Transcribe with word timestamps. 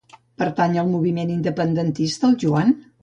Pertany 0.41 0.77
al 0.83 0.89
moviment 0.93 1.33
independentista 1.35 2.29
el 2.31 2.37
Joan? 2.45 2.75